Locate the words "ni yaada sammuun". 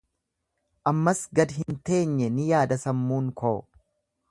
2.39-3.31